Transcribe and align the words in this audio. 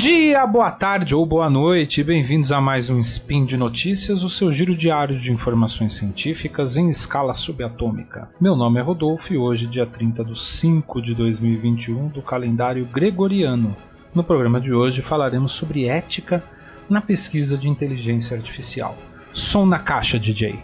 dia, 0.00 0.46
boa 0.46 0.70
tarde 0.70 1.14
ou 1.14 1.26
boa 1.26 1.50
noite, 1.50 2.02
bem-vindos 2.02 2.50
a 2.50 2.58
mais 2.58 2.88
um 2.88 2.98
Spin 3.00 3.44
de 3.44 3.54
Notícias, 3.54 4.22
o 4.22 4.30
seu 4.30 4.50
giro 4.50 4.74
diário 4.74 5.18
de 5.18 5.30
informações 5.30 5.92
científicas 5.92 6.74
em 6.78 6.88
escala 6.88 7.34
subatômica. 7.34 8.30
Meu 8.40 8.56
nome 8.56 8.80
é 8.80 8.82
Rodolfo 8.82 9.34
e 9.34 9.36
hoje, 9.36 9.66
dia 9.66 9.84
30 9.84 10.24
de 10.24 10.40
5 10.40 11.02
de 11.02 11.14
2021, 11.14 12.08
do 12.08 12.22
calendário 12.22 12.86
gregoriano. 12.86 13.76
No 14.14 14.24
programa 14.24 14.58
de 14.58 14.72
hoje 14.72 15.02
falaremos 15.02 15.52
sobre 15.52 15.84
ética 15.86 16.42
na 16.88 17.02
pesquisa 17.02 17.58
de 17.58 17.68
inteligência 17.68 18.34
artificial. 18.34 18.96
Som 19.34 19.66
na 19.66 19.80
caixa, 19.80 20.18
DJ. 20.18 20.58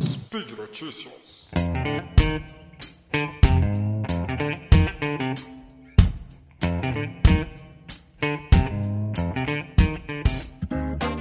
Speed 0.00 0.52
Notícias. 0.56 1.50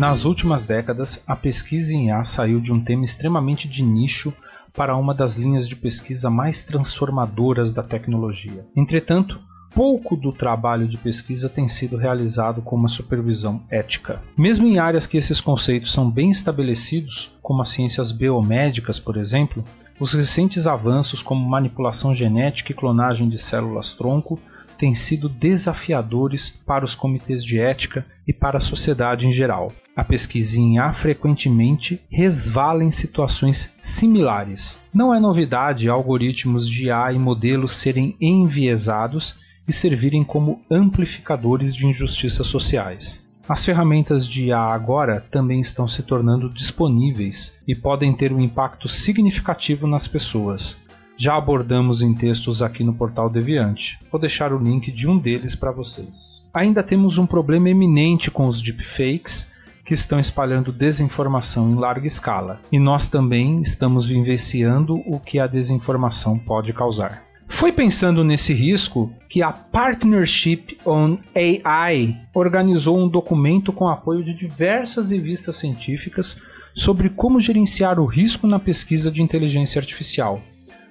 Nas 0.00 0.24
últimas 0.24 0.62
décadas, 0.62 1.22
a 1.26 1.36
pesquisa 1.36 1.92
em 1.92 2.06
IA 2.06 2.24
saiu 2.24 2.58
de 2.58 2.72
um 2.72 2.82
tema 2.82 3.04
extremamente 3.04 3.68
de 3.68 3.82
nicho 3.82 4.32
para 4.72 4.96
uma 4.96 5.12
das 5.12 5.36
linhas 5.36 5.68
de 5.68 5.76
pesquisa 5.76 6.30
mais 6.30 6.62
transformadoras 6.62 7.70
da 7.70 7.82
tecnologia. 7.82 8.64
Entretanto, 8.74 9.38
pouco 9.74 10.16
do 10.16 10.32
trabalho 10.32 10.88
de 10.88 10.96
pesquisa 10.96 11.50
tem 11.50 11.68
sido 11.68 11.98
realizado 11.98 12.62
com 12.62 12.76
uma 12.76 12.88
supervisão 12.88 13.62
ética. 13.70 14.22
Mesmo 14.38 14.66
em 14.66 14.78
áreas 14.78 15.06
que 15.06 15.18
esses 15.18 15.38
conceitos 15.38 15.92
são 15.92 16.10
bem 16.10 16.30
estabelecidos, 16.30 17.36
como 17.42 17.60
as 17.60 17.68
ciências 17.68 18.10
biomédicas, 18.10 18.98
por 18.98 19.18
exemplo, 19.18 19.62
os 20.00 20.14
recentes 20.14 20.66
avanços 20.66 21.20
como 21.20 21.46
manipulação 21.46 22.14
genética 22.14 22.72
e 22.72 22.74
clonagem 22.74 23.28
de 23.28 23.36
células-tronco 23.36 24.40
têm 24.78 24.94
sido 24.94 25.28
desafiadores 25.28 26.50
para 26.66 26.84
os 26.84 26.94
comitês 26.94 27.44
de 27.44 27.58
ética 27.58 28.06
e 28.26 28.32
para 28.32 28.58
a 28.58 28.60
sociedade 28.60 29.26
em 29.26 29.32
geral. 29.32 29.72
A 29.96 30.04
pesquisa 30.04 30.58
em 30.58 30.76
IA 30.76 30.92
frequentemente 30.92 32.00
resvala 32.10 32.84
em 32.84 32.90
situações 32.90 33.74
similares. 33.78 34.78
Não 34.94 35.12
é 35.14 35.20
novidade 35.20 35.88
algoritmos 35.88 36.68
de 36.68 36.86
IA 36.86 37.12
e 37.12 37.18
modelos 37.18 37.72
serem 37.72 38.16
enviesados 38.20 39.34
e 39.66 39.72
servirem 39.72 40.24
como 40.24 40.62
amplificadores 40.70 41.74
de 41.74 41.86
injustiças 41.86 42.46
sociais. 42.46 43.24
As 43.48 43.64
ferramentas 43.64 44.28
de 44.28 44.46
IA 44.46 44.58
agora 44.58 45.26
também 45.28 45.60
estão 45.60 45.88
se 45.88 46.04
tornando 46.04 46.48
disponíveis 46.48 47.52
e 47.66 47.74
podem 47.74 48.14
ter 48.14 48.32
um 48.32 48.40
impacto 48.40 48.86
significativo 48.86 49.88
nas 49.88 50.06
pessoas, 50.06 50.76
já 51.20 51.36
abordamos 51.36 52.00
em 52.00 52.14
textos 52.14 52.62
aqui 52.62 52.82
no 52.82 52.94
portal 52.94 53.28
Deviante. 53.28 53.98
Vou 54.10 54.18
deixar 54.18 54.54
o 54.54 54.58
link 54.58 54.90
de 54.90 55.06
um 55.06 55.18
deles 55.18 55.54
para 55.54 55.70
vocês. 55.70 56.48
Ainda 56.54 56.82
temos 56.82 57.18
um 57.18 57.26
problema 57.26 57.68
eminente 57.68 58.30
com 58.30 58.48
os 58.48 58.62
deepfakes 58.62 59.46
que 59.84 59.92
estão 59.92 60.18
espalhando 60.18 60.72
desinformação 60.72 61.70
em 61.70 61.74
larga 61.74 62.06
escala, 62.06 62.58
e 62.72 62.78
nós 62.78 63.10
também 63.10 63.60
estamos 63.60 64.06
vivenciando 64.06 64.94
o 65.06 65.20
que 65.20 65.38
a 65.38 65.46
desinformação 65.46 66.38
pode 66.38 66.72
causar. 66.72 67.22
Foi 67.46 67.70
pensando 67.70 68.24
nesse 68.24 68.54
risco 68.54 69.12
que 69.28 69.42
a 69.42 69.52
Partnership 69.52 70.78
on 70.86 71.18
AI 71.34 72.16
organizou 72.32 72.98
um 72.98 73.06
documento 73.06 73.74
com 73.74 73.88
apoio 73.88 74.24
de 74.24 74.32
diversas 74.32 75.10
revistas 75.10 75.56
científicas 75.56 76.38
sobre 76.74 77.10
como 77.10 77.38
gerenciar 77.40 78.00
o 78.00 78.06
risco 78.06 78.46
na 78.46 78.58
pesquisa 78.58 79.10
de 79.10 79.20
inteligência 79.20 79.78
artificial 79.78 80.40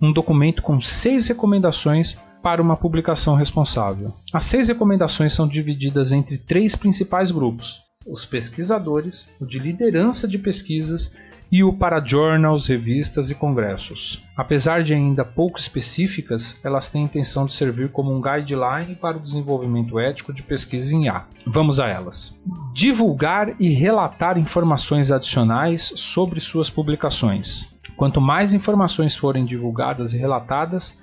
um 0.00 0.12
documento 0.12 0.62
com 0.62 0.80
seis 0.80 1.28
recomendações 1.28 2.16
para 2.42 2.62
uma 2.62 2.76
publicação 2.76 3.34
responsável. 3.34 4.14
As 4.32 4.44
seis 4.44 4.68
recomendações 4.68 5.32
são 5.34 5.46
divididas 5.46 6.10
entre 6.12 6.38
três 6.38 6.74
principais 6.74 7.30
grupos: 7.30 7.80
os 8.06 8.24
pesquisadores, 8.24 9.28
o 9.40 9.46
de 9.46 9.58
liderança 9.58 10.26
de 10.26 10.38
pesquisas 10.38 11.14
e 11.52 11.64
o 11.64 11.72
para 11.72 12.04
journals, 12.04 12.68
revistas 12.68 13.28
e 13.28 13.34
congressos. 13.34 14.22
Apesar 14.36 14.84
de 14.84 14.94
ainda 14.94 15.24
pouco 15.24 15.58
específicas, 15.58 16.58
elas 16.62 16.88
têm 16.88 17.02
a 17.02 17.04
intenção 17.04 17.44
de 17.44 17.54
servir 17.54 17.90
como 17.90 18.14
um 18.14 18.20
guideline 18.20 18.94
para 18.94 19.16
o 19.16 19.20
desenvolvimento 19.20 19.98
ético 19.98 20.32
de 20.32 20.42
pesquisa 20.42 20.94
em 20.94 21.06
IA. 21.06 21.24
Vamos 21.44 21.80
a 21.80 21.88
elas. 21.88 22.38
Divulgar 22.72 23.54
e 23.58 23.70
relatar 23.70 24.38
informações 24.38 25.10
adicionais 25.10 25.92
sobre 25.96 26.40
suas 26.40 26.70
publicações. 26.70 27.68
Quanto 28.00 28.18
mais 28.18 28.54
informações 28.54 29.14
forem 29.14 29.44
divulgadas 29.44 30.14
e 30.14 30.16
relatadas, 30.16 30.94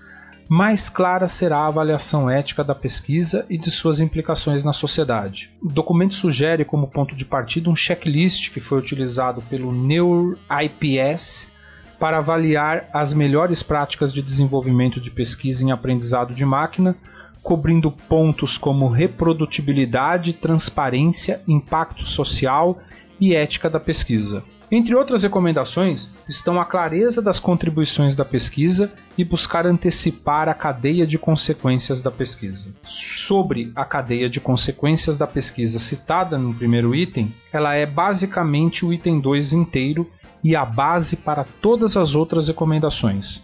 mais 0.50 0.90
clara 0.90 1.28
será 1.28 1.60
a 1.60 1.68
avaliação 1.68 2.28
ética 2.28 2.64
da 2.64 2.74
pesquisa 2.74 3.46
e 3.48 3.56
de 3.56 3.70
suas 3.70 4.00
implicações 4.00 4.64
na 4.64 4.74
sociedade. 4.74 5.52
O 5.62 5.68
documento 5.68 6.16
sugere 6.16 6.66
como 6.66 6.88
ponto 6.88 7.16
de 7.16 7.24
partida 7.24 7.70
um 7.70 7.76
checklist 7.76 8.52
que 8.52 8.60
foi 8.60 8.80
utilizado 8.80 9.44
pelo 9.44 9.72
NeurIPS 9.72 11.52
para 12.00 12.18
avaliar 12.18 12.90
as 12.92 13.14
melhores 13.14 13.62
práticas 13.62 14.12
de 14.12 14.24
desenvolvimento 14.24 15.00
de 15.00 15.12
pesquisa 15.12 15.64
em 15.64 15.72
aprendizado 15.72 16.34
de 16.34 16.44
máquina, 16.44 16.96
cobrindo 17.44 17.92
pontos 17.92 18.58
como 18.58 18.90
reprodutibilidade, 18.90 20.34
transparência, 20.34 21.42
impacto 21.48 22.08
social 22.08 22.80
e 23.22 23.36
ética 23.36 23.70
da 23.70 23.80
pesquisa. 23.80 24.44
Entre 24.70 24.94
outras 24.94 25.24
recomendações 25.24 26.10
estão 26.28 26.60
a 26.60 26.66
clareza 26.66 27.22
das 27.22 27.40
contribuições 27.40 28.16
da 28.16 28.26
pesquisa 28.26 28.92
e 29.18 29.24
buscar 29.24 29.66
antecipar 29.66 30.50
a 30.50 30.54
cadeia 30.54 31.08
de 31.08 31.18
consequências 31.18 32.02
da 32.02 32.12
pesquisa. 32.12 32.76
Sobre 32.84 33.72
a 33.74 33.86
cadeia 33.86 34.30
de 34.30 34.42
consequências 34.42 35.16
da 35.16 35.26
pesquisa 35.26 35.80
citada 35.80 36.38
no 36.38 36.54
primeiro 36.54 36.94
item, 36.94 37.34
ela 37.52 37.76
é 37.76 37.86
basicamente 37.86 38.86
o 38.86 38.92
item 38.92 39.22
2 39.22 39.54
inteiro 39.54 40.12
e 40.44 40.54
a 40.54 40.66
base 40.66 41.16
para 41.16 41.46
todas 41.62 41.96
as 41.96 42.14
outras 42.14 42.50
recomendações. 42.50 43.42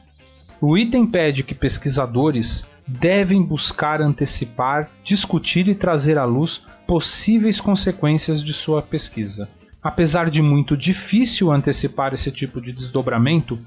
O 0.60 0.78
item 0.78 1.06
pede 1.06 1.42
que 1.42 1.56
pesquisadores 1.56 2.68
devem 2.86 3.42
buscar 3.42 4.02
antecipar, 4.02 4.90
discutir 5.06 5.70
e 5.70 5.76
trazer 5.76 6.18
à 6.18 6.26
luz 6.26 6.66
possíveis 6.86 7.62
consequências 7.62 8.44
de 8.44 8.54
sua 8.54 8.82
pesquisa. 8.82 9.48
Apesar 9.84 10.30
de 10.30 10.42
muito 10.42 10.78
difícil 10.78 11.52
antecipar 11.52 12.14
esse 12.14 12.32
tipo 12.32 12.62
de 12.62 12.72
desdobramento, 12.72 13.60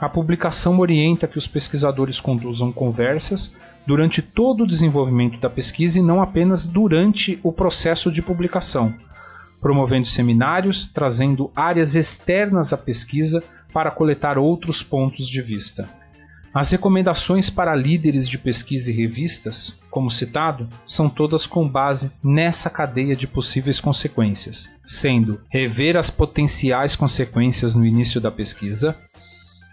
a 0.00 0.08
publicação 0.08 0.80
orienta 0.80 1.28
que 1.28 1.38
os 1.38 1.46
pesquisadores 1.46 2.18
conduzam 2.18 2.72
conversas 2.72 3.54
durante 3.86 4.20
todo 4.20 4.64
o 4.64 4.66
desenvolvimento 4.66 5.38
da 5.38 5.48
pesquisa 5.48 5.98
e 5.98 6.02
não 6.02 6.20
apenas 6.20 6.64
durante 6.64 7.38
o 7.42 7.52
processo 7.52 8.10
de 8.10 8.20
publicação, 8.20 8.94
promovendo 9.60 10.06
seminários, 10.06 10.88
trazendo 10.88 11.52
áreas 11.54 11.94
externas 11.94 12.72
à 12.72 12.78
pesquisa 12.78 13.44
para 13.72 13.90
coletar 13.90 14.38
outros 14.38 14.82
pontos 14.82 15.28
de 15.28 15.40
vista. 15.40 15.99
As 16.52 16.72
recomendações 16.72 17.48
para 17.48 17.76
líderes 17.76 18.28
de 18.28 18.36
pesquisa 18.36 18.90
e 18.90 18.94
revistas, 18.94 19.72
como 19.88 20.10
citado, 20.10 20.68
são 20.84 21.08
todas 21.08 21.46
com 21.46 21.68
base 21.68 22.10
nessa 22.22 22.68
cadeia 22.68 23.14
de 23.14 23.28
possíveis 23.28 23.80
consequências, 23.80 24.68
sendo 24.84 25.40
rever 25.48 25.96
as 25.96 26.10
potenciais 26.10 26.96
consequências 26.96 27.76
no 27.76 27.86
início 27.86 28.20
da 28.20 28.32
pesquisa, 28.32 28.96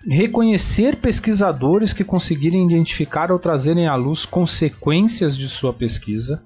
reconhecer 0.08 0.98
pesquisadores 0.98 1.94
que 1.94 2.04
conseguirem 2.04 2.66
identificar 2.66 3.32
ou 3.32 3.40
trazerem 3.40 3.88
à 3.88 3.96
luz 3.96 4.24
consequências 4.24 5.36
de 5.36 5.50
sua 5.50 5.74
pesquisa, 5.74 6.44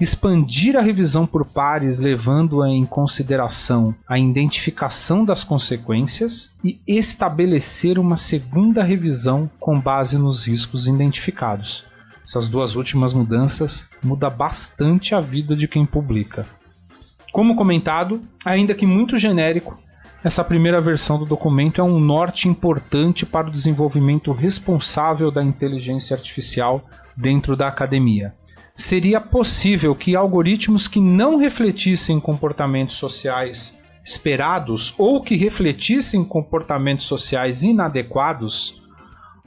expandir 0.00 0.76
a 0.76 0.80
revisão 0.80 1.26
por 1.26 1.44
pares, 1.44 1.98
levando-a 1.98 2.70
em 2.70 2.84
consideração 2.84 3.94
a 4.08 4.18
identificação 4.18 5.24
das 5.26 5.44
consequências 5.44 6.52
e 6.64 6.80
estabelecer 6.86 7.98
uma 7.98 8.16
segunda 8.16 8.82
revisão 8.82 9.50
com 9.60 9.78
base 9.78 10.16
nos 10.16 10.46
riscos 10.46 10.86
identificados. 10.86 11.84
Essas 12.24 12.48
duas 12.48 12.76
últimas 12.76 13.12
mudanças 13.12 13.88
mudam 14.02 14.30
bastante 14.30 15.14
a 15.14 15.20
vida 15.20 15.54
de 15.54 15.68
quem 15.68 15.84
publica. 15.84 16.46
Como 17.30 17.54
comentado, 17.54 18.22
ainda 18.44 18.74
que 18.74 18.86
muito 18.86 19.18
genérico, 19.18 19.78
essa 20.24 20.42
primeira 20.42 20.80
versão 20.80 21.18
do 21.18 21.26
documento 21.26 21.80
é 21.80 21.84
um 21.84 22.00
norte 22.00 22.48
importante 22.48 23.26
para 23.26 23.48
o 23.48 23.50
desenvolvimento 23.50 24.32
responsável 24.32 25.30
da 25.30 25.42
inteligência 25.42 26.16
artificial 26.16 26.82
dentro 27.16 27.54
da 27.54 27.68
academia 27.68 28.34
seria 28.80 29.20
possível 29.20 29.94
que 29.94 30.16
algoritmos 30.16 30.88
que 30.88 31.00
não 31.00 31.36
refletissem 31.36 32.18
comportamentos 32.18 32.96
sociais 32.96 33.78
esperados 34.04 34.94
ou 34.98 35.22
que 35.22 35.36
refletissem 35.36 36.24
comportamentos 36.24 37.06
sociais 37.06 37.62
inadequados 37.62 38.82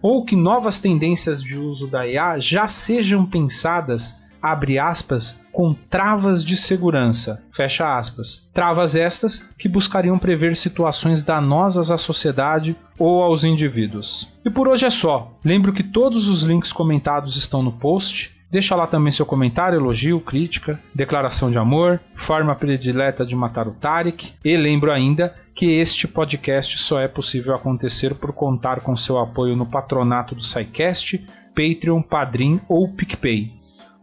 ou 0.02 0.24
que 0.24 0.36
novas 0.36 0.80
tendências 0.80 1.42
de 1.42 1.58
uso 1.58 1.88
da 1.88 2.08
IA 2.08 2.38
já 2.38 2.68
sejam 2.68 3.26
pensadas 3.26 4.22
abre 4.44 4.78
aspas, 4.78 5.40
com 5.54 5.74
travas 5.74 6.44
de 6.44 6.58
segurança, 6.58 7.42
fecha 7.50 7.98
aspas. 7.98 8.46
Travas 8.54 8.94
estas 8.94 9.40
que 9.58 9.70
buscariam 9.70 10.20
prever 10.20 10.58
situações 10.58 11.24
danosas 11.24 11.90
à 11.90 11.98
sociedade 11.98 12.76
ou 13.00 13.24
aos 13.24 13.46
indivíduos. 13.46 14.28
E 14.44 14.50
por 14.50 14.68
hoje 14.68 14.86
é 14.86 14.90
só. 14.90 15.32
Lembro 15.46 15.72
que 15.72 15.82
todos 15.82 16.28
os 16.28 16.42
links 16.42 16.74
comentados 16.74 17.38
estão 17.38 17.64
no 17.64 17.72
post 17.72 18.33
Deixa 18.54 18.76
lá 18.76 18.86
também 18.86 19.12
seu 19.12 19.26
comentário, 19.26 19.80
elogio, 19.80 20.20
crítica, 20.20 20.80
declaração 20.94 21.50
de 21.50 21.58
amor, 21.58 22.00
forma 22.14 22.54
predileta 22.54 23.26
de 23.26 23.36
matar 23.36 23.68
o 23.68 23.72
Tarek. 23.72 24.32
E 24.46 24.56
lembro 24.56 24.92
ainda 24.92 25.34
que 25.56 25.72
este 25.72 26.08
podcast 26.08 26.78
só 26.78 27.00
é 27.00 27.08
possível 27.08 27.56
acontecer 27.56 28.14
por 28.14 28.32
contar 28.32 28.82
com 28.82 28.96
seu 28.96 29.18
apoio 29.18 29.56
no 29.56 29.66
patronato 29.66 30.36
do 30.36 30.44
SciCast, 30.44 31.26
Patreon, 31.56 32.00
Padrim 32.04 32.62
ou 32.70 32.88
PicPay. 32.88 33.52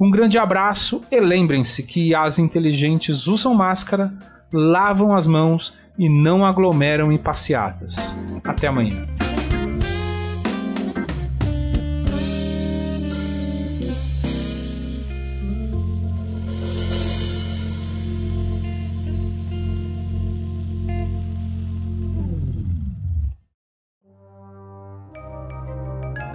Um 0.00 0.10
grande 0.10 0.36
abraço 0.36 1.00
e 1.12 1.20
lembrem-se 1.20 1.84
que 1.84 2.12
as 2.12 2.40
inteligentes 2.40 3.28
usam 3.28 3.54
máscara, 3.54 4.12
lavam 4.52 5.14
as 5.14 5.28
mãos 5.28 5.78
e 5.96 6.08
não 6.08 6.44
aglomeram 6.44 7.12
em 7.12 7.18
passeatas. 7.18 8.18
Até 8.42 8.66
amanhã. 8.66 9.06